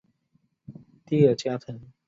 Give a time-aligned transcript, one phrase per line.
[1.05, 1.79] 蒂尔加滕。